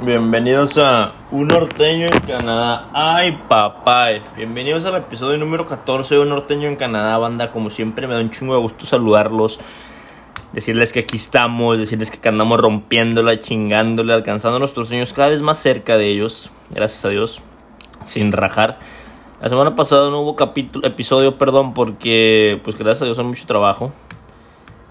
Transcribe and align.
Bienvenidos 0.00 0.78
a 0.78 1.12
Un 1.32 1.48
Norteño 1.48 2.06
en 2.06 2.20
Canadá. 2.20 2.88
Ay, 2.92 3.36
papá. 3.48 4.10
Bienvenidos 4.36 4.84
al 4.84 4.94
episodio 4.94 5.36
número 5.38 5.66
14 5.66 6.14
de 6.14 6.20
Un 6.20 6.28
Norteño 6.28 6.68
en 6.68 6.76
Canadá, 6.76 7.18
banda. 7.18 7.50
Como 7.50 7.68
siempre, 7.68 8.06
me 8.06 8.14
da 8.14 8.20
un 8.20 8.30
chingo 8.30 8.54
de 8.54 8.60
gusto 8.60 8.86
saludarlos. 8.86 9.58
Decirles 10.52 10.92
que 10.92 11.00
aquí 11.00 11.16
estamos, 11.16 11.78
decirles 11.78 12.12
que 12.12 12.28
andamos 12.28 12.60
rompiéndola, 12.60 13.40
chingándole, 13.40 14.12
alcanzando 14.12 14.60
nuestros 14.60 14.86
sueños 14.86 15.12
cada 15.12 15.30
vez 15.30 15.42
más 15.42 15.58
cerca 15.58 15.98
de 15.98 16.12
ellos. 16.12 16.52
Gracias 16.70 17.04
a 17.04 17.08
Dios. 17.08 17.42
Sin 18.04 18.30
rajar. 18.30 18.78
La 19.42 19.48
semana 19.48 19.74
pasada 19.74 20.10
no 20.10 20.20
hubo 20.20 20.36
capítulo, 20.36 20.86
episodio, 20.86 21.38
perdón, 21.38 21.74
porque, 21.74 22.60
pues 22.62 22.78
gracias 22.78 23.02
a 23.02 23.04
Dios 23.06 23.18
hay 23.18 23.24
mucho 23.24 23.46
trabajo. 23.46 23.92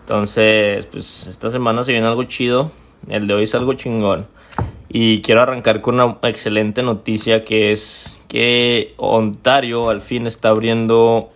Entonces, 0.02 0.86
pues 0.88 1.28
esta 1.28 1.50
semana 1.50 1.84
se 1.84 1.94
viene 1.94 2.08
algo 2.08 2.26
chido. 2.26 2.72
El 3.08 3.26
de 3.26 3.36
hoy 3.36 3.44
es 3.44 3.56
algo 3.56 3.74
chingón. 3.74 4.28
Y 4.90 5.22
quiero 5.22 5.42
arrancar 5.42 5.82
con 5.82 5.96
una 5.96 6.18
excelente 6.24 6.82
noticia 6.82 7.44
que 7.44 7.72
es 7.72 8.22
que 8.28 8.94
Ontario 8.98 9.90
al 9.90 10.02
fin 10.02 10.28
está 10.28 10.50
abriendo 10.50 11.30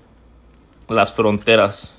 las 0.88 1.14
fronteras 1.14 1.94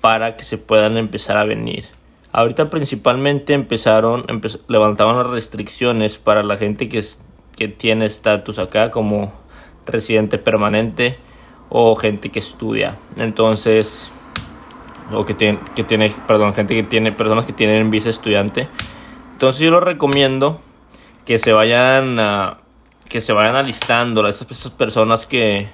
para 0.00 0.36
que 0.36 0.44
se 0.44 0.58
puedan 0.58 0.96
empezar 0.96 1.36
a 1.36 1.44
venir. 1.44 1.86
Ahorita 2.32 2.66
principalmente 2.66 3.54
empezaron, 3.54 4.24
levantaban 4.68 5.16
las 5.16 5.26
restricciones 5.26 6.18
para 6.18 6.42
la 6.42 6.56
gente 6.56 6.88
que, 6.88 7.02
que 7.56 7.68
tiene 7.68 8.06
estatus 8.06 8.58
acá 8.58 8.90
como 8.90 9.32
residente 9.86 10.38
permanente 10.38 11.18
o 11.70 11.94
gente 11.96 12.28
que 12.28 12.38
estudia. 12.38 12.96
Entonces, 13.16 14.10
o 15.12 15.24
que 15.24 15.34
tiene, 15.34 15.58
que 15.74 15.84
tiene, 15.84 16.14
perdón, 16.26 16.54
gente 16.54 16.74
que 16.74 16.82
tiene, 16.82 17.12
personas 17.12 17.46
que 17.46 17.52
tienen 17.52 17.90
visa 17.90 18.10
estudiante 18.10 18.68
entonces 19.38 19.62
yo 19.62 19.70
lo 19.70 19.78
recomiendo 19.78 20.60
que 21.24 21.38
se 21.38 21.52
vayan 21.52 22.18
a, 22.18 22.58
que 23.08 23.20
se 23.20 23.32
vayan 23.32 23.54
alistando 23.54 24.26
esas, 24.26 24.50
esas 24.50 24.72
personas 24.72 25.26
que, 25.26 25.68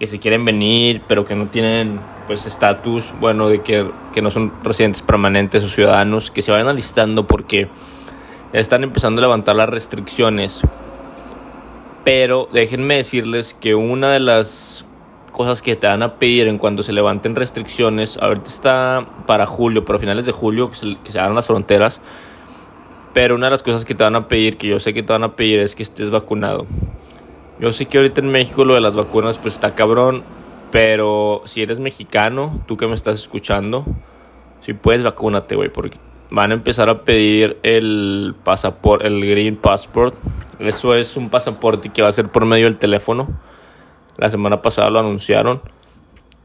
que 0.00 0.08
se 0.08 0.18
quieren 0.18 0.44
venir, 0.44 1.02
pero 1.06 1.24
que 1.24 1.36
no 1.36 1.46
tienen 1.46 2.00
pues 2.26 2.44
estatus, 2.44 3.14
bueno, 3.20 3.48
de 3.48 3.62
que, 3.62 3.88
que, 4.12 4.20
no 4.20 4.32
son 4.32 4.52
residentes 4.64 5.02
permanentes 5.02 5.62
o 5.62 5.68
ciudadanos, 5.68 6.32
que 6.32 6.42
se 6.42 6.50
vayan 6.50 6.66
alistando 6.66 7.24
porque 7.28 7.68
están 8.52 8.82
empezando 8.82 9.20
a 9.20 9.22
levantar 9.22 9.54
las 9.54 9.68
restricciones. 9.68 10.62
Pero 12.02 12.48
déjenme 12.52 12.96
decirles 12.96 13.54
que 13.54 13.76
una 13.76 14.08
de 14.08 14.18
las 14.18 14.84
cosas 15.30 15.62
que 15.62 15.76
te 15.76 15.86
van 15.86 16.02
a 16.02 16.14
pedir 16.14 16.48
en 16.48 16.58
cuando 16.58 16.82
se 16.82 16.92
levanten 16.92 17.36
restricciones, 17.36 18.16
ahorita 18.16 18.48
está 18.48 19.06
para 19.24 19.46
julio, 19.46 19.84
pero 19.84 19.98
a 19.98 20.00
finales 20.00 20.26
de 20.26 20.32
julio 20.32 20.70
que 20.70 20.76
se, 20.76 20.96
que 21.04 21.12
se 21.12 21.20
abran 21.20 21.36
las 21.36 21.46
fronteras, 21.46 22.00
pero 23.18 23.34
una 23.34 23.46
de 23.46 23.50
las 23.50 23.64
cosas 23.64 23.84
que 23.84 23.96
te 23.96 24.04
van 24.04 24.14
a 24.14 24.28
pedir, 24.28 24.58
que 24.58 24.68
yo 24.68 24.78
sé 24.78 24.94
que 24.94 25.02
te 25.02 25.12
van 25.12 25.24
a 25.24 25.34
pedir, 25.34 25.58
es 25.58 25.74
que 25.74 25.82
estés 25.82 26.08
vacunado. 26.08 26.66
Yo 27.58 27.72
sé 27.72 27.86
que 27.86 27.98
ahorita 27.98 28.20
en 28.20 28.28
México 28.28 28.64
lo 28.64 28.74
de 28.74 28.80
las 28.80 28.94
vacunas 28.94 29.38
pues 29.38 29.54
está 29.54 29.74
cabrón, 29.74 30.22
pero 30.70 31.42
si 31.44 31.60
eres 31.60 31.80
mexicano, 31.80 32.62
tú 32.68 32.76
que 32.76 32.86
me 32.86 32.94
estás 32.94 33.18
escuchando, 33.18 33.84
si 34.60 34.72
puedes 34.72 35.02
vacúnate, 35.02 35.56
güey, 35.56 35.68
porque 35.68 35.98
van 36.30 36.52
a 36.52 36.54
empezar 36.54 36.88
a 36.90 37.02
pedir 37.02 37.56
el 37.64 38.36
pasaporte, 38.44 39.08
el 39.08 39.20
Green 39.28 39.56
Passport. 39.56 40.14
Eso 40.60 40.94
es 40.94 41.16
un 41.16 41.28
pasaporte 41.28 41.88
que 41.88 42.02
va 42.02 42.10
a 42.10 42.12
ser 42.12 42.28
por 42.28 42.46
medio 42.46 42.66
del 42.66 42.78
teléfono. 42.78 43.26
La 44.16 44.30
semana 44.30 44.62
pasada 44.62 44.90
lo 44.90 45.00
anunciaron, 45.00 45.60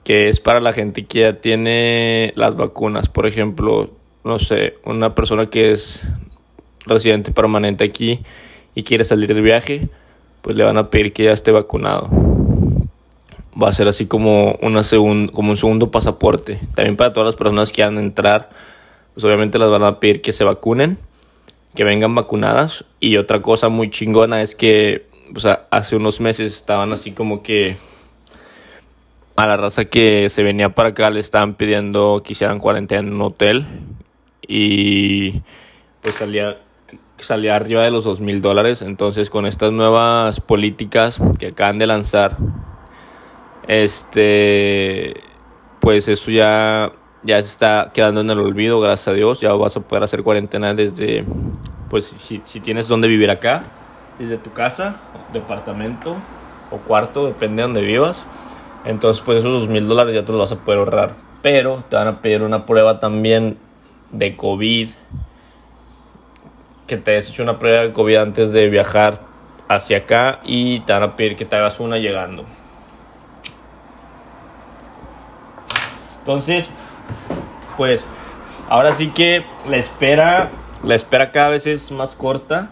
que 0.03 0.27
es 0.27 0.39
para 0.39 0.59
la 0.59 0.73
gente 0.73 1.05
que 1.05 1.21
ya 1.21 1.33
tiene 1.33 2.31
las 2.33 2.55
vacunas. 2.55 3.09
Por 3.09 3.27
ejemplo, 3.27 3.91
no 4.23 4.39
sé, 4.39 4.77
una 4.85 5.13
persona 5.13 5.51
que 5.51 5.69
es 5.69 6.03
residente 6.85 7.31
permanente 7.31 7.85
aquí 7.85 8.19
y 8.75 8.83
quiere 8.83 9.03
salir 9.03 9.33
de 9.33 9.41
viaje, 9.41 9.89
pues 10.41 10.55
le 10.55 10.63
van 10.63 10.77
a 10.77 10.89
pedir 10.89 11.13
que 11.13 11.25
ya 11.25 11.31
esté 11.31 11.51
vacunado. 11.51 12.09
Va 13.61 13.69
a 13.69 13.73
ser 13.73 13.87
así 13.87 14.07
como, 14.07 14.55
una 14.61 14.81
como 15.31 15.51
un 15.51 15.57
segundo 15.57 15.91
pasaporte. 15.91 16.59
También 16.75 16.97
para 16.97 17.13
todas 17.13 17.27
las 17.27 17.35
personas 17.35 17.69
que 17.69 17.75
quieran 17.75 17.97
entrar, 17.97 18.49
pues 19.13 19.23
obviamente 19.23 19.59
las 19.59 19.69
van 19.69 19.83
a 19.83 19.99
pedir 19.99 20.21
que 20.21 20.31
se 20.31 20.43
vacunen, 20.43 20.97
que 21.75 21.83
vengan 21.83 22.15
vacunadas. 22.15 22.83
Y 22.99 23.17
otra 23.17 23.41
cosa 23.41 23.69
muy 23.69 23.89
chingona 23.89 24.41
es 24.41 24.55
que 24.55 25.05
hace 25.71 25.95
unos 25.95 26.19
meses 26.19 26.53
estaban 26.53 26.91
así 26.91 27.11
como 27.11 27.43
que 27.43 27.75
a 29.35 29.47
la 29.47 29.57
raza 29.57 29.85
que 29.85 30.29
se 30.29 30.43
venía 30.43 30.69
para 30.69 30.89
acá 30.89 31.09
le 31.09 31.19
estaban 31.19 31.55
pidiendo 31.55 32.21
que 32.23 32.33
hicieran 32.33 32.59
cuarentena 32.59 33.01
en 33.01 33.13
un 33.13 33.21
hotel 33.21 33.65
y 34.47 35.41
pues 36.01 36.15
salía 36.15 36.57
salía 37.17 37.55
arriba 37.55 37.83
de 37.83 37.91
los 37.91 38.03
dos 38.03 38.19
mil 38.19 38.41
dólares. 38.41 38.81
Entonces, 38.81 39.29
con 39.29 39.45
estas 39.45 39.71
nuevas 39.71 40.39
políticas 40.39 41.19
que 41.39 41.47
acaban 41.47 41.79
de 41.79 41.87
lanzar, 41.87 42.37
este, 43.67 45.13
pues 45.79 46.07
eso 46.07 46.31
ya, 46.31 46.91
ya 47.23 47.39
se 47.41 47.47
está 47.47 47.91
quedando 47.93 48.21
en 48.21 48.29
el 48.29 48.39
olvido, 48.39 48.79
gracias 48.79 49.07
a 49.07 49.13
Dios. 49.13 49.39
Ya 49.39 49.53
vas 49.53 49.75
a 49.77 49.81
poder 49.81 50.03
hacer 50.03 50.23
cuarentena 50.23 50.73
desde, 50.73 51.25
pues 51.89 52.05
si, 52.05 52.39
tienes 52.59 52.87
donde 52.87 53.07
vivir 53.07 53.29
acá, 53.29 53.63
desde 54.19 54.37
tu 54.37 54.51
casa, 54.51 54.97
departamento 55.31 56.15
o 56.71 56.77
cuarto, 56.77 57.25
depende 57.25 57.61
de 57.61 57.67
donde 57.67 57.81
vivas. 57.81 58.25
Entonces, 58.85 59.23
pues 59.23 59.39
esos 59.39 59.61
dos 59.61 59.69
mil 59.69 59.87
dólares 59.87 60.13
ya 60.13 60.25
te 60.25 60.31
los 60.31 60.39
vas 60.39 60.51
a 60.51 60.63
poder 60.63 60.79
ahorrar. 60.79 61.15
Pero 61.41 61.83
te 61.89 61.95
van 61.95 62.07
a 62.07 62.21
pedir 62.21 62.41
una 62.41 62.65
prueba 62.65 62.99
también 62.99 63.57
de 64.11 64.35
COVID 64.35 64.89
que 66.87 66.97
te 66.97 67.11
hayas 67.11 67.29
hecho 67.29 67.43
una 67.43 67.59
prueba 67.59 67.81
de 67.81 67.93
COVID 67.93 68.15
antes 68.15 68.51
de 68.51 68.69
viajar 68.69 69.21
hacia 69.67 69.97
acá 69.97 70.39
y 70.43 70.81
te 70.81 70.93
van 70.93 71.03
a 71.03 71.15
pedir 71.15 71.35
que 71.35 71.45
te 71.45 71.55
hagas 71.55 71.79
una 71.79 71.97
llegando. 71.97 72.45
Entonces, 76.19 76.67
pues, 77.77 78.03
ahora 78.69 78.93
sí 78.93 79.09
que 79.09 79.43
la 79.67 79.77
espera, 79.77 80.51
la 80.83 80.95
espera 80.95 81.31
cada 81.31 81.49
vez 81.49 81.67
es 81.67 81.91
más 81.91 82.15
corta. 82.15 82.71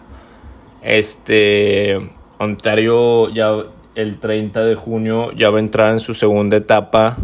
Este, 0.82 1.96
Ontario 2.38 3.28
ya 3.28 3.48
el 3.94 4.18
30 4.18 4.64
de 4.64 4.74
junio 4.74 5.32
ya 5.32 5.50
va 5.50 5.58
a 5.58 5.60
entrar 5.60 5.92
en 5.92 6.00
su 6.00 6.14
segunda 6.14 6.56
etapa 6.56 7.16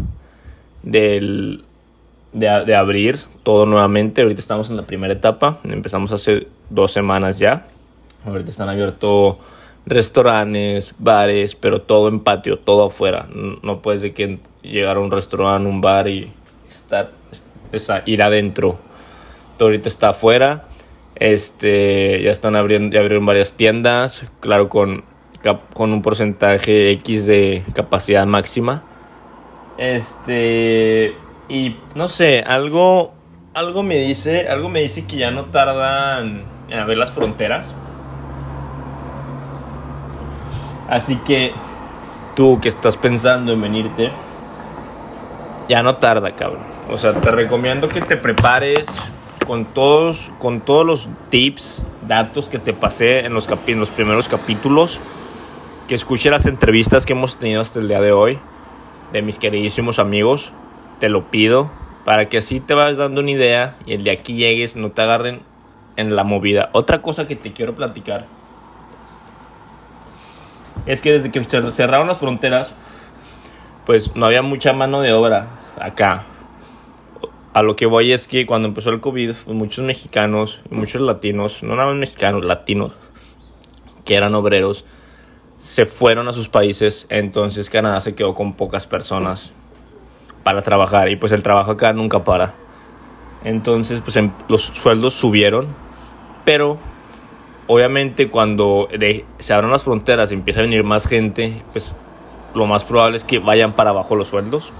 del, 0.83 1.63
de, 2.31 2.75
abrir 2.75 3.19
todo 3.43 3.65
nuevamente. 3.65 4.21
Ahorita 4.21 4.39
estamos 4.39 4.69
en 4.69 4.77
la 4.77 4.83
primera 4.83 5.13
etapa, 5.13 5.59
empezamos 5.63 6.11
hace 6.11 6.47
dos 6.69 6.91
semanas 6.91 7.39
ya. 7.39 7.67
Ahorita 8.25 8.51
están 8.51 8.69
abiertos 8.69 9.37
restaurantes, 9.85 10.93
bares, 10.99 11.55
pero 11.55 11.81
todo 11.81 12.09
en 12.09 12.19
patio, 12.19 12.59
todo 12.59 12.85
afuera. 12.85 13.27
No 13.63 13.81
puedes 13.81 14.01
de 14.01 14.13
que 14.13 14.39
llegar 14.61 14.97
a 14.97 14.99
un 14.99 15.11
restaurante, 15.11 15.67
un 15.67 15.81
bar 15.81 16.07
y 16.07 16.31
estar, 16.69 17.11
ir 18.05 18.23
adentro. 18.23 18.77
Todo 19.57 19.69
ahorita 19.69 19.89
está 19.89 20.09
afuera. 20.09 20.65
Este, 21.15 22.21
ya 22.23 22.31
están 22.31 22.55
abriendo, 22.55 22.95
ya 22.95 23.01
abrieron 23.01 23.25
varias 23.25 23.53
tiendas, 23.53 24.25
claro, 24.39 24.69
con, 24.69 25.03
con 25.73 25.91
un 25.91 26.01
porcentaje 26.01 26.91
X 26.91 27.25
de 27.25 27.63
capacidad 27.73 28.25
máxima. 28.25 28.83
Este, 29.77 31.13
y 31.49 31.75
no 31.95 32.07
sé, 32.07 32.41
algo, 32.41 33.13
algo 33.53 33.83
me 33.83 33.97
dice, 33.97 34.47
algo 34.47 34.69
me 34.69 34.81
dice 34.81 35.05
que 35.05 35.17
ya 35.17 35.31
no 35.31 35.45
tardan 35.45 36.43
a 36.73 36.85
ver 36.85 36.97
las 36.97 37.11
fronteras. 37.11 37.73
Así 40.89 41.17
que 41.17 41.51
tú 42.35 42.59
que 42.61 42.69
estás 42.69 42.97
pensando 42.97 43.53
en 43.53 43.61
venirte, 43.61 44.11
ya 45.67 45.83
no 45.83 45.95
tarda, 45.95 46.31
cabrón. 46.31 46.63
O 46.89 46.97
sea, 46.97 47.13
te 47.13 47.29
recomiendo 47.29 47.87
que 47.87 48.01
te 48.01 48.17
prepares 48.17 48.87
con 49.45 49.65
todos, 49.65 50.31
con 50.39 50.61
todos 50.61 50.85
los 50.85 51.09
tips, 51.29 51.83
datos 52.07 52.49
que 52.49 52.57
te 52.57 52.73
pasé 52.73 53.25
en 53.25 53.33
los, 53.33 53.47
en 53.67 53.79
los 53.79 53.89
primeros 53.89 54.27
capítulos, 54.27 54.99
que 55.87 55.95
escuche 55.95 56.29
las 56.31 56.45
entrevistas 56.47 57.05
que 57.05 57.13
hemos 57.13 57.37
tenido 57.37 57.61
hasta 57.61 57.79
el 57.79 57.87
día 57.87 58.01
de 58.01 58.11
hoy 58.11 58.39
de 59.11 59.21
mis 59.21 59.37
queridísimos 59.37 59.99
amigos. 59.99 60.51
Te 60.99 61.09
lo 61.09 61.29
pido 61.29 61.69
para 62.05 62.29
que 62.29 62.39
así 62.39 62.59
te 62.59 62.73
vayas 62.73 62.97
dando 62.97 63.21
una 63.21 63.31
idea 63.31 63.77
y 63.85 63.93
el 63.93 64.03
de 64.03 64.11
aquí 64.11 64.33
llegues 64.33 64.75
no 64.75 64.91
te 64.91 65.01
agarren 65.01 65.41
en 65.99 66.15
la 66.15 66.23
movida. 66.23 66.69
Otra 66.71 67.01
cosa 67.01 67.27
que 67.27 67.35
te 67.35 67.51
quiero 67.51 67.75
platicar 67.75 68.25
es 70.85 71.01
que 71.01 71.11
desde 71.11 71.29
que 71.29 71.43
cerraron 71.71 72.07
las 72.07 72.17
fronteras, 72.17 72.71
pues 73.85 74.15
no 74.15 74.25
había 74.25 74.41
mucha 74.41 74.71
mano 74.71 75.01
de 75.01 75.11
obra 75.11 75.47
acá. 75.77 76.25
A 77.53 77.63
lo 77.63 77.75
que 77.75 77.85
voy 77.85 78.13
es 78.13 78.27
que 78.27 78.45
cuando 78.45 78.69
empezó 78.69 78.91
el 78.91 79.01
COVID, 79.01 79.33
pues, 79.43 79.57
muchos 79.57 79.83
mexicanos, 79.83 80.61
muchos 80.69 81.01
latinos, 81.01 81.63
no 81.63 81.75
nada 81.75 81.89
más 81.89 81.97
mexicanos, 81.97 82.45
latinos, 82.45 82.93
que 84.05 84.15
eran 84.15 84.33
obreros, 84.35 84.85
se 85.57 85.85
fueron 85.85 86.29
a 86.29 86.31
sus 86.31 86.47
países, 86.47 87.07
entonces 87.09 87.69
Canadá 87.69 87.99
se 87.99 88.15
quedó 88.15 88.33
con 88.33 88.53
pocas 88.53 88.87
personas 88.87 89.51
para 90.43 90.61
trabajar 90.61 91.09
y 91.09 91.17
pues 91.17 91.33
el 91.33 91.43
trabajo 91.43 91.71
acá 91.71 91.91
nunca 91.91 92.23
para. 92.23 92.53
Entonces, 93.43 94.01
pues 94.01 94.17
los 94.47 94.61
sueldos 94.61 95.13
subieron 95.13 95.88
pero 96.49 96.79
obviamente 97.67 98.27
cuando 98.27 98.87
se 99.37 99.53
abran 99.53 99.69
las 99.69 99.83
fronteras 99.83 100.31
y 100.31 100.33
empieza 100.33 100.61
a 100.61 100.63
venir 100.63 100.83
más 100.83 101.05
gente, 101.05 101.61
pues 101.73 101.95
lo 102.55 102.65
más 102.65 102.83
probable 102.83 103.17
es 103.17 103.23
que 103.23 103.37
vayan 103.37 103.73
para 103.73 103.91
abajo 103.91 104.15
los 104.15 104.29
sueldos. 104.29 104.71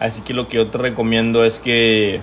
Así 0.00 0.22
que 0.22 0.34
lo 0.34 0.48
que 0.48 0.56
yo 0.56 0.66
te 0.66 0.78
recomiendo 0.78 1.44
es 1.44 1.60
que 1.60 2.20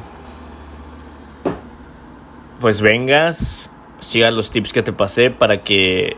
pues 2.60 2.82
vengas, 2.82 3.74
sigas 4.00 4.34
los 4.34 4.52
tips 4.52 4.74
que 4.74 4.84
te 4.84 4.92
pasé 4.92 5.32
para 5.32 5.64
que 5.64 6.18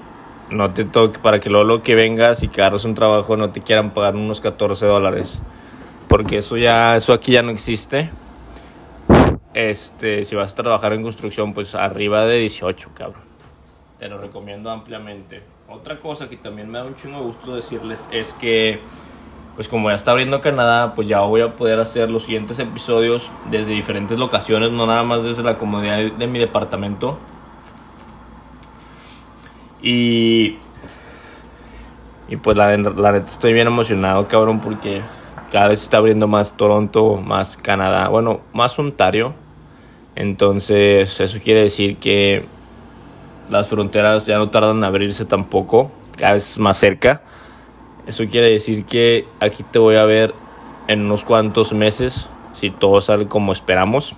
no 0.49 0.71
te 0.73 0.83
toque, 0.83 1.19
para 1.19 1.39
que 1.39 1.51
luego 1.51 1.65
lo 1.65 1.83
que 1.83 1.93
vengas 1.93 2.41
y 2.41 2.47
que 2.47 2.61
agarres 2.61 2.85
un 2.85 2.95
trabajo 2.95 3.37
no 3.37 3.51
te 3.51 3.59
quieran 3.59 3.93
pagar 3.93 4.15
unos 4.15 4.41
14 4.41 4.83
dólares. 4.87 5.39
Porque 6.07 6.39
eso 6.39 6.57
ya, 6.57 6.95
eso 6.95 7.13
aquí 7.13 7.33
ya 7.33 7.43
no 7.43 7.51
existe. 7.51 8.09
Este, 9.53 10.23
si 10.23 10.35
vas 10.35 10.53
a 10.53 10.55
trabajar 10.55 10.93
en 10.93 11.03
construcción, 11.03 11.53
pues 11.53 11.75
arriba 11.75 12.25
de 12.25 12.37
18, 12.39 12.89
cabrón. 12.93 13.21
Te 13.99 14.07
lo 14.07 14.17
recomiendo 14.17 14.69
ampliamente. 14.69 15.43
Otra 15.67 15.99
cosa 15.99 16.29
que 16.29 16.37
también 16.37 16.69
me 16.69 16.79
da 16.79 16.85
un 16.85 16.95
chingo 16.95 17.19
de 17.19 17.25
gusto 17.25 17.55
decirles 17.55 18.07
es 18.11 18.33
que, 18.33 18.79
pues 19.55 19.67
como 19.67 19.89
ya 19.89 19.95
está 19.95 20.11
abriendo 20.11 20.41
Canadá, 20.41 20.95
pues 20.95 21.07
ya 21.07 21.19
voy 21.21 21.41
a 21.41 21.55
poder 21.55 21.79
hacer 21.79 22.09
los 22.09 22.23
siguientes 22.23 22.59
episodios 22.59 23.29
desde 23.49 23.71
diferentes 23.71 24.17
locaciones, 24.17 24.71
no 24.71 24.85
nada 24.85 25.03
más 25.03 25.23
desde 25.23 25.43
la 25.43 25.57
comodidad 25.57 25.97
de 25.97 26.27
mi 26.27 26.39
departamento. 26.39 27.19
Y, 29.81 30.57
y 32.29 32.37
pues 32.37 32.55
la, 32.55 32.75
la 32.77 33.11
neta 33.11 33.29
estoy 33.29 33.53
bien 33.53 33.67
emocionado, 33.67 34.27
cabrón, 34.27 34.61
porque 34.61 35.01
cada 35.51 35.67
vez 35.67 35.81
está 35.81 35.97
abriendo 35.97 36.27
más 36.27 36.55
Toronto, 36.55 37.17
más 37.17 37.57
Canadá, 37.57 38.07
bueno, 38.07 38.41
más 38.53 38.77
Ontario. 38.79 39.33
Entonces, 40.15 41.19
eso 41.19 41.39
quiere 41.43 41.61
decir 41.61 41.97
que 41.97 42.45
las 43.49 43.67
fronteras 43.67 44.25
ya 44.25 44.37
no 44.37 44.49
tardan 44.49 44.77
en 44.77 44.83
abrirse 44.83 45.25
tampoco, 45.25 45.91
cada 46.17 46.33
vez 46.33 46.59
más 46.59 46.77
cerca. 46.77 47.21
Eso 48.07 48.25
quiere 48.25 48.51
decir 48.51 48.85
que 48.85 49.25
aquí 49.39 49.63
te 49.63 49.79
voy 49.79 49.95
a 49.95 50.05
ver 50.05 50.33
en 50.87 51.05
unos 51.05 51.23
cuantos 51.23 51.73
meses, 51.73 52.27
si 52.53 52.71
todo 52.71 52.99
sale 53.01 53.27
como 53.27 53.51
esperamos. 53.53 54.15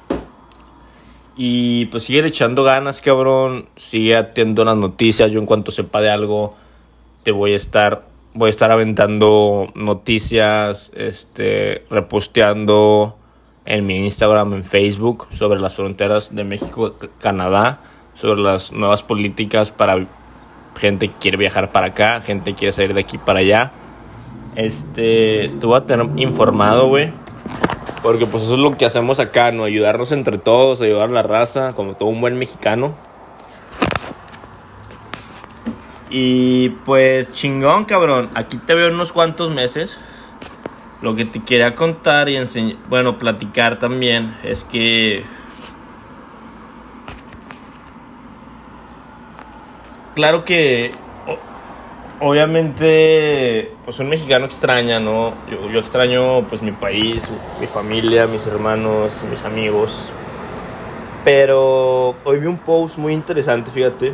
Y 1.35 1.85
pues 1.87 2.03
sigue 2.03 2.25
echando 2.27 2.63
ganas, 2.63 3.01
cabrón. 3.01 3.67
Sigue 3.75 4.15
atendiendo 4.15 4.65
las 4.65 4.77
noticias. 4.77 5.31
Yo 5.31 5.39
en 5.39 5.45
cuanto 5.45 5.71
sepa 5.71 6.01
de 6.01 6.11
algo, 6.11 6.55
te 7.23 7.31
voy 7.31 7.53
a 7.53 7.55
estar, 7.55 8.03
voy 8.33 8.47
a 8.47 8.49
estar 8.49 8.71
aventando 8.71 9.67
noticias, 9.73 10.91
este, 10.95 11.85
reposteando 11.89 13.17
en 13.65 13.85
mi 13.85 13.97
Instagram, 13.97 14.53
en 14.53 14.63
Facebook, 14.63 15.27
sobre 15.31 15.59
las 15.59 15.75
fronteras 15.75 16.35
de 16.35 16.43
México, 16.43 16.95
Canadá, 17.19 17.79
sobre 18.13 18.41
las 18.41 18.71
nuevas 18.71 19.03
políticas 19.03 19.71
para 19.71 20.05
gente 20.77 21.07
que 21.07 21.15
quiere 21.15 21.37
viajar 21.37 21.71
para 21.71 21.87
acá, 21.87 22.21
gente 22.21 22.51
que 22.51 22.57
quiere 22.57 22.71
salir 22.71 22.93
de 22.93 23.01
aquí 23.01 23.17
para 23.17 23.39
allá. 23.39 23.71
Este, 24.55 25.51
te 25.59 25.65
voy 25.65 25.77
a 25.77 25.85
tener 25.85 26.07
informado, 26.17 26.87
güey. 26.87 27.11
Porque 28.01 28.25
pues 28.25 28.43
eso 28.43 28.53
es 28.53 28.59
lo 28.59 28.77
que 28.77 28.85
hacemos 28.85 29.19
acá, 29.19 29.51
¿no? 29.51 29.63
Ayudarnos 29.63 30.11
entre 30.11 30.37
todos, 30.37 30.81
ayudar 30.81 31.09
a 31.09 31.11
la 31.11 31.23
raza, 31.23 31.73
como 31.73 31.95
todo 31.95 32.09
un 32.09 32.19
buen 32.19 32.37
mexicano. 32.37 32.95
Y 36.09 36.69
pues 36.85 37.31
chingón, 37.31 37.85
cabrón. 37.85 38.29
Aquí 38.35 38.57
te 38.57 38.75
veo 38.75 38.89
unos 38.89 39.13
cuantos 39.13 39.49
meses. 39.49 39.97
Lo 41.03 41.15
que 41.15 41.25
te 41.25 41.43
quería 41.43 41.75
contar 41.75 42.29
y 42.29 42.37
enseñar, 42.37 42.77
bueno, 42.89 43.19
platicar 43.19 43.77
también 43.77 44.35
es 44.41 44.63
que 44.63 45.23
claro 50.15 50.45
que 50.45 50.91
obviamente, 52.19 53.73
pues 53.83 53.99
un 53.99 54.07
mexicano 54.07 54.45
extraña, 54.45 54.99
¿no? 54.99 55.33
Yo, 55.51 55.69
yo, 55.69 55.79
extraño 55.79 56.47
pues 56.47 56.61
mi 56.61 56.71
país, 56.71 57.29
mi 57.59 57.67
familia, 57.67 58.25
mis 58.25 58.47
hermanos, 58.47 59.23
mis 59.29 59.43
amigos. 59.43 60.09
Pero 61.25 62.15
hoy 62.23 62.39
vi 62.39 62.47
un 62.47 62.57
post 62.57 62.97
muy 62.97 63.13
interesante, 63.13 63.71
fíjate. 63.71 64.13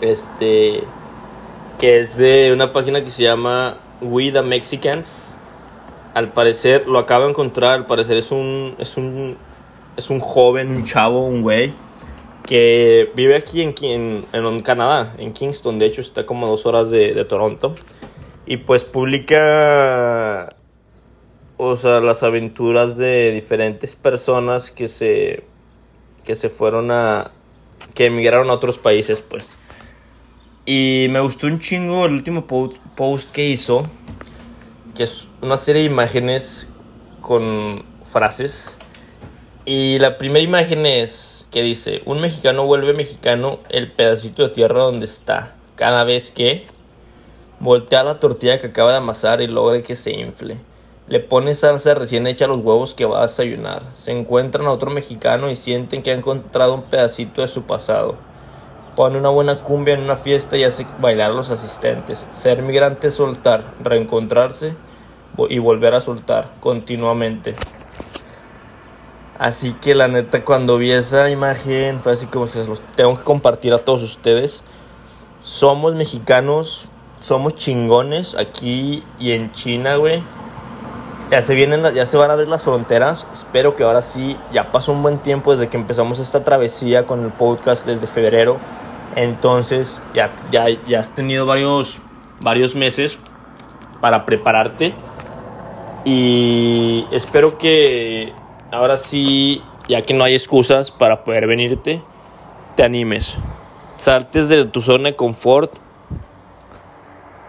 Este, 0.00 0.84
que 1.78 2.00
es 2.00 2.16
de 2.16 2.52
una 2.52 2.72
página 2.72 3.02
que 3.02 3.10
se 3.10 3.24
llama 3.24 3.76
We 4.00 4.30
the 4.30 4.42
Mexicans. 4.42 5.33
Al 6.14 6.32
parecer, 6.32 6.86
lo 6.86 6.98
acabo 6.98 7.24
de 7.24 7.30
encontrar, 7.30 7.72
al 7.72 7.86
parecer 7.86 8.16
es 8.16 8.30
un, 8.30 8.76
es 8.78 8.96
un, 8.96 9.36
es 9.96 10.10
un 10.10 10.20
joven, 10.20 10.70
un 10.70 10.84
chavo, 10.84 11.26
un 11.26 11.42
güey 11.42 11.72
que 12.46 13.10
vive 13.14 13.36
aquí 13.36 13.62
en, 13.62 13.74
en, 13.80 14.24
en, 14.32 14.60
Canadá, 14.60 15.14
en 15.18 15.32
Kingston, 15.32 15.78
de 15.78 15.86
hecho 15.86 16.00
está 16.00 16.26
como 16.26 16.46
dos 16.46 16.66
horas 16.66 16.90
de, 16.90 17.14
de, 17.14 17.24
Toronto, 17.24 17.74
y 18.46 18.58
pues 18.58 18.84
publica, 18.84 20.54
o 21.56 21.74
sea, 21.74 22.00
las 22.00 22.22
aventuras 22.22 22.98
de 22.98 23.32
diferentes 23.32 23.96
personas 23.96 24.70
que 24.70 24.88
se, 24.88 25.44
que 26.22 26.36
se 26.36 26.50
fueron 26.50 26.90
a, 26.90 27.30
que 27.94 28.06
emigraron 28.06 28.50
a 28.50 28.52
otros 28.52 28.76
países, 28.76 29.22
pues. 29.22 29.56
Y 30.66 31.06
me 31.10 31.20
gustó 31.20 31.46
un 31.46 31.58
chingo 31.58 32.04
el 32.04 32.12
último 32.12 32.46
post 32.46 33.30
que 33.32 33.46
hizo, 33.46 33.86
que 34.94 35.02
es 35.02 35.28
una 35.42 35.56
serie 35.56 35.82
de 35.82 35.88
imágenes 35.88 36.68
con 37.20 37.84
frases. 38.10 38.76
Y 39.64 39.98
la 39.98 40.18
primera 40.18 40.44
imagen 40.44 40.86
es 40.86 41.48
que 41.50 41.62
dice, 41.62 42.02
un 42.04 42.20
mexicano 42.20 42.66
vuelve 42.66 42.92
mexicano 42.92 43.58
el 43.68 43.90
pedacito 43.90 44.42
de 44.42 44.50
tierra 44.50 44.80
donde 44.80 45.06
está, 45.06 45.54
cada 45.76 46.04
vez 46.04 46.30
que 46.30 46.66
voltea 47.60 48.04
la 48.04 48.20
tortilla 48.20 48.58
que 48.58 48.68
acaba 48.68 48.92
de 48.92 48.98
amasar 48.98 49.40
y 49.40 49.46
logre 49.46 49.82
que 49.82 49.96
se 49.96 50.12
infle. 50.12 50.58
Le 51.06 51.20
pone 51.20 51.54
salsa 51.54 51.94
recién 51.94 52.26
hecha 52.26 52.46
a 52.46 52.48
los 52.48 52.64
huevos 52.64 52.94
que 52.94 53.04
va 53.04 53.18
a 53.18 53.22
desayunar. 53.26 53.82
Se 53.94 54.10
encuentran 54.10 54.66
a 54.66 54.72
otro 54.72 54.90
mexicano 54.90 55.50
y 55.50 55.56
sienten 55.56 56.02
que 56.02 56.10
ha 56.10 56.14
encontrado 56.14 56.74
un 56.74 56.84
pedacito 56.84 57.42
de 57.42 57.48
su 57.48 57.64
pasado. 57.64 58.16
Pone 58.96 59.18
una 59.18 59.28
buena 59.28 59.60
cumbia 59.62 59.94
en 59.94 60.02
una 60.02 60.16
fiesta 60.16 60.56
y 60.56 60.64
hace 60.64 60.86
bailar 61.00 61.32
a 61.32 61.34
los 61.34 61.50
asistentes. 61.50 62.24
Ser 62.32 62.62
migrante 62.62 63.08
es 63.08 63.14
soltar, 63.14 63.64
reencontrarse 63.82 64.74
y 65.48 65.58
volver 65.58 65.94
a 65.94 66.00
soltar 66.00 66.50
continuamente. 66.60 67.56
Así 69.38 69.72
que 69.72 69.96
la 69.96 70.06
neta, 70.06 70.44
cuando 70.44 70.78
vi 70.78 70.92
esa 70.92 71.28
imagen, 71.28 72.00
fue 72.00 72.12
así 72.12 72.26
como 72.26 72.48
que 72.48 72.64
los 72.64 72.80
tengo 72.94 73.16
que 73.16 73.24
compartir 73.24 73.74
a 73.74 73.78
todos 73.78 74.02
ustedes. 74.02 74.62
Somos 75.42 75.94
mexicanos, 75.94 76.86
somos 77.18 77.56
chingones 77.56 78.36
aquí 78.36 79.02
y 79.18 79.32
en 79.32 79.50
China, 79.50 79.96
güey. 79.96 80.22
Ya 81.32 81.42
se 81.42 81.54
vienen, 81.54 81.82
ya 81.94 82.06
se 82.06 82.16
van 82.16 82.30
a 82.30 82.34
abrir 82.34 82.48
las 82.48 82.62
fronteras. 82.62 83.26
Espero 83.32 83.74
que 83.74 83.82
ahora 83.82 84.02
sí, 84.02 84.38
ya 84.52 84.70
pasó 84.70 84.92
un 84.92 85.02
buen 85.02 85.18
tiempo 85.18 85.50
desde 85.50 85.68
que 85.68 85.76
empezamos 85.76 86.20
esta 86.20 86.44
travesía 86.44 87.06
con 87.06 87.24
el 87.24 87.32
podcast 87.32 87.86
desde 87.86 88.06
febrero. 88.06 88.58
Entonces, 89.16 90.00
ya, 90.12 90.32
ya, 90.50 90.66
ya 90.86 91.00
has 91.00 91.14
tenido 91.14 91.46
varios, 91.46 91.98
varios 92.40 92.74
meses 92.74 93.18
para 94.00 94.26
prepararte. 94.26 94.92
Y 96.04 97.06
espero 97.12 97.56
que 97.58 98.32
ahora 98.70 98.98
sí, 98.98 99.62
ya 99.88 100.02
que 100.02 100.14
no 100.14 100.24
hay 100.24 100.34
excusas 100.34 100.90
para 100.90 101.24
poder 101.24 101.46
venirte, 101.46 102.02
te 102.76 102.82
animes. 102.82 103.36
Saltes 103.96 104.48
de 104.48 104.64
tu 104.66 104.82
zona 104.82 105.10
de 105.10 105.16
confort, 105.16 105.72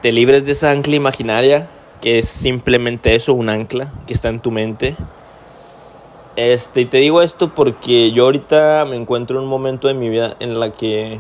te 0.01 0.11
libres 0.11 0.45
de 0.45 0.51
esa 0.51 0.71
ancla 0.71 0.95
imaginaria, 0.95 1.67
que 2.01 2.19
es 2.19 2.29
simplemente 2.29 3.15
eso, 3.15 3.33
un 3.33 3.49
ancla 3.49 3.91
que 4.05 4.13
está 4.13 4.29
en 4.29 4.39
tu 4.39 4.51
mente. 4.51 4.95
Este, 6.35 6.81
y 6.81 6.85
te 6.85 6.97
digo 6.97 7.21
esto 7.21 7.55
porque 7.55 8.11
yo 8.11 8.25
ahorita 8.25 8.85
me 8.85 8.97
encuentro 8.97 9.37
en 9.37 9.43
un 9.43 9.49
momento 9.49 9.87
de 9.87 9.93
mi 9.93 10.09
vida 10.09 10.35
en 10.39 10.59
la 10.59 10.71
que 10.71 11.19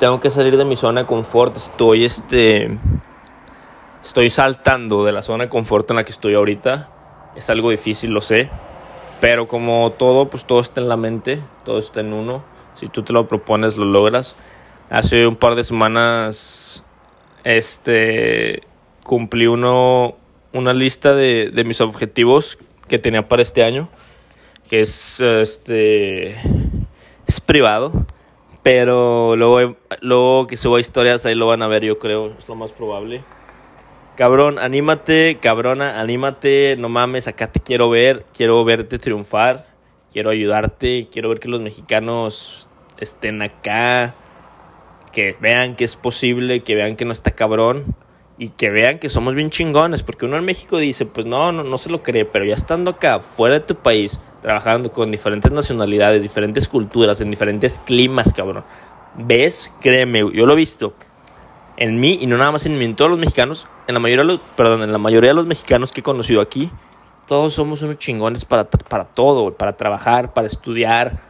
tengo 0.00 0.18
que 0.18 0.30
salir 0.30 0.56
de 0.56 0.64
mi 0.64 0.76
zona 0.76 1.02
de 1.02 1.06
confort. 1.06 1.56
Estoy, 1.58 2.04
este, 2.04 2.78
estoy 4.02 4.30
saltando 4.30 5.04
de 5.04 5.12
la 5.12 5.20
zona 5.20 5.44
de 5.44 5.50
confort 5.50 5.88
en 5.90 5.96
la 5.96 6.04
que 6.04 6.10
estoy 6.10 6.34
ahorita. 6.34 6.88
Es 7.36 7.50
algo 7.50 7.70
difícil, 7.70 8.10
lo 8.10 8.22
sé. 8.22 8.48
Pero 9.20 9.46
como 9.46 9.90
todo, 9.90 10.28
pues 10.30 10.46
todo 10.46 10.60
está 10.60 10.80
en 10.80 10.88
la 10.88 10.96
mente, 10.96 11.42
todo 11.66 11.78
está 11.78 12.00
en 12.00 12.14
uno. 12.14 12.42
Si 12.76 12.88
tú 12.88 13.02
te 13.02 13.12
lo 13.12 13.28
propones, 13.28 13.76
lo 13.76 13.84
logras. 13.84 14.36
Hace 14.88 15.26
un 15.26 15.36
par 15.36 15.54
de 15.54 15.64
semanas, 15.64 16.82
este, 17.44 18.62
cumplí 19.04 19.46
uno, 19.48 20.14
una 20.54 20.72
lista 20.72 21.12
de, 21.12 21.50
de 21.50 21.64
mis 21.64 21.82
objetivos 21.82 22.58
que 22.88 22.98
tenía 22.98 23.28
para 23.28 23.42
este 23.42 23.62
año, 23.62 23.90
que 24.70 24.80
es, 24.80 25.20
este, 25.20 26.30
es 27.26 27.40
privado. 27.44 28.06
Pero 28.62 29.36
luego, 29.36 29.76
luego 30.02 30.46
que 30.46 30.56
suba 30.56 30.80
historias, 30.80 31.24
ahí 31.24 31.34
lo 31.34 31.46
van 31.46 31.62
a 31.62 31.68
ver, 31.68 31.82
yo 31.82 31.98
creo, 31.98 32.34
es 32.38 32.46
lo 32.46 32.54
más 32.54 32.72
probable. 32.72 33.24
Cabrón, 34.16 34.58
anímate, 34.58 35.38
cabrona, 35.40 35.98
anímate, 35.98 36.76
no 36.78 36.90
mames, 36.90 37.26
acá 37.26 37.50
te 37.50 37.60
quiero 37.60 37.88
ver, 37.88 38.26
quiero 38.34 38.62
verte 38.64 38.98
triunfar, 38.98 39.66
quiero 40.12 40.28
ayudarte, 40.28 41.08
quiero 41.10 41.30
ver 41.30 41.40
que 41.40 41.48
los 41.48 41.62
mexicanos 41.62 42.68
estén 42.98 43.40
acá, 43.40 44.14
que 45.10 45.36
vean 45.40 45.74
que 45.74 45.84
es 45.84 45.96
posible, 45.96 46.62
que 46.62 46.74
vean 46.74 46.96
que 46.96 47.06
no 47.06 47.12
está 47.12 47.30
cabrón 47.30 47.96
y 48.36 48.50
que 48.50 48.68
vean 48.70 48.98
que 48.98 49.08
somos 49.08 49.34
bien 49.34 49.48
chingones, 49.48 50.02
porque 50.02 50.26
uno 50.26 50.36
en 50.36 50.44
México 50.44 50.76
dice, 50.76 51.06
pues 51.06 51.26
no, 51.26 51.50
no, 51.52 51.64
no 51.64 51.78
se 51.78 51.90
lo 51.90 52.02
cree, 52.02 52.26
pero 52.26 52.44
ya 52.44 52.54
estando 52.54 52.90
acá, 52.90 53.20
fuera 53.20 53.54
de 53.54 53.64
tu 53.64 53.76
país, 53.76 54.20
trabajando 54.42 54.92
con 54.92 55.10
diferentes 55.10 55.50
nacionalidades, 55.50 56.22
diferentes 56.22 56.68
culturas, 56.68 57.20
en 57.20 57.30
diferentes 57.30 57.80
climas, 57.84 58.32
cabrón, 58.32 58.64
ves, 59.16 59.72
créeme, 59.80 60.20
yo 60.32 60.46
lo 60.46 60.52
he 60.52 60.56
visto 60.56 60.94
en 61.76 61.98
mí 61.98 62.18
y 62.20 62.26
no 62.26 62.36
nada 62.36 62.52
más 62.52 62.66
en 62.66 62.78
mí, 62.78 62.84
en 62.84 62.94
todos 62.94 63.10
los 63.10 63.18
mexicanos, 63.18 63.66
en 63.86 63.94
la 63.94 64.00
mayoría 64.00 64.24
de 64.24 64.32
los, 64.32 64.40
perdón, 64.54 64.82
en 64.82 64.92
la 64.92 64.98
mayoría 64.98 65.30
de 65.30 65.34
los 65.34 65.46
mexicanos 65.46 65.92
que 65.92 66.00
he 66.00 66.04
conocido 66.04 66.42
aquí, 66.42 66.70
todos 67.26 67.54
somos 67.54 67.82
unos 67.82 67.98
chingones 67.98 68.44
para, 68.44 68.68
para 68.68 69.04
todo, 69.04 69.54
para 69.54 69.76
trabajar, 69.76 70.34
para 70.34 70.46
estudiar, 70.46 71.20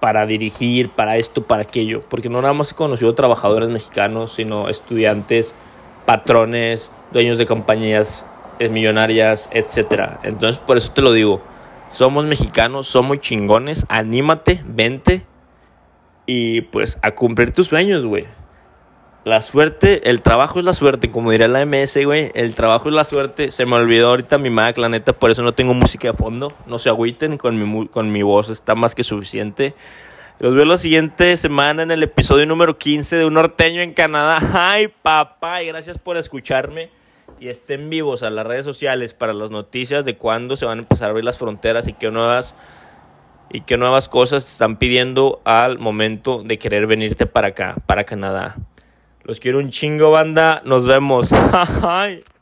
para 0.00 0.26
dirigir, 0.26 0.90
para 0.90 1.16
esto, 1.16 1.44
para 1.44 1.62
aquello, 1.62 2.02
porque 2.08 2.28
no 2.28 2.42
nada 2.42 2.52
más 2.52 2.72
he 2.72 2.74
conocido 2.74 3.14
trabajadores 3.14 3.68
mexicanos, 3.68 4.32
sino 4.32 4.68
estudiantes, 4.68 5.54
patrones, 6.04 6.90
dueños 7.12 7.38
de 7.38 7.46
compañías 7.46 8.26
eh, 8.58 8.68
millonarias, 8.68 9.48
etcétera. 9.52 10.20
Entonces, 10.22 10.58
por 10.58 10.76
eso 10.76 10.92
te 10.92 11.02
lo 11.02 11.12
digo. 11.12 11.40
Somos 11.88 12.24
mexicanos, 12.24 12.88
somos 12.88 13.20
chingones, 13.20 13.86
anímate, 13.88 14.62
vente 14.66 15.24
y 16.26 16.62
pues 16.62 16.98
a 17.02 17.12
cumplir 17.12 17.52
tus 17.52 17.68
sueños, 17.68 18.04
güey. 18.04 18.26
La 19.24 19.40
suerte, 19.40 20.08
el 20.08 20.22
trabajo 20.22 20.60
es 20.60 20.64
la 20.64 20.72
suerte, 20.72 21.10
como 21.10 21.32
diría 21.32 21.48
la 21.48 21.66
MS, 21.66 22.04
güey. 22.04 22.30
El 22.34 22.54
trabajo 22.54 22.88
es 22.88 22.94
la 22.94 23.04
suerte. 23.04 23.50
Se 23.50 23.66
me 23.66 23.74
olvidó 23.74 24.10
ahorita 24.10 24.38
mi 24.38 24.50
Mac, 24.50 24.78
la 24.78 24.88
neta, 24.88 25.12
por 25.14 25.32
eso 25.32 25.42
no 25.42 25.52
tengo 25.52 25.74
música 25.74 26.12
de 26.12 26.16
fondo. 26.16 26.52
No 26.66 26.78
se 26.78 26.90
agüiten, 26.90 27.36
con 27.36 27.58
mi, 27.58 27.88
con 27.88 28.12
mi 28.12 28.22
voz 28.22 28.50
está 28.50 28.76
más 28.76 28.94
que 28.94 29.02
suficiente. 29.02 29.74
Los 30.38 30.54
veo 30.54 30.64
la 30.64 30.78
siguiente 30.78 31.36
semana 31.38 31.82
en 31.82 31.90
el 31.90 32.02
episodio 32.02 32.46
número 32.46 32.78
15 32.78 33.16
de 33.16 33.24
Un 33.24 33.34
Norteño 33.34 33.80
en 33.80 33.94
Canadá. 33.94 34.38
Ay, 34.52 34.88
papá, 35.02 35.62
y 35.62 35.66
gracias 35.66 35.98
por 35.98 36.16
escucharme. 36.16 36.90
Y 37.38 37.48
estén 37.48 37.90
vivos 37.90 38.22
a 38.22 38.30
las 38.30 38.46
redes 38.46 38.64
sociales 38.64 39.14
para 39.14 39.34
las 39.34 39.50
noticias 39.50 40.04
de 40.04 40.16
cuándo 40.16 40.56
se 40.56 40.64
van 40.64 40.78
a 40.78 40.82
empezar 40.82 41.08
a 41.08 41.10
abrir 41.10 41.24
las 41.24 41.38
fronteras 41.38 41.86
y 41.88 41.92
qué 41.92 42.10
nuevas, 42.10 42.54
y 43.50 43.60
qué 43.62 43.76
nuevas 43.76 44.08
cosas 44.08 44.50
están 44.50 44.76
pidiendo 44.76 45.40
al 45.44 45.78
momento 45.78 46.42
de 46.42 46.58
querer 46.58 46.86
venirte 46.86 47.26
para 47.26 47.48
acá, 47.48 47.76
para 47.86 48.04
Canadá. 48.04 48.56
Los 49.22 49.40
quiero 49.40 49.58
un 49.58 49.70
chingo, 49.70 50.12
banda. 50.12 50.62
Nos 50.64 50.86
vemos. 50.86 51.30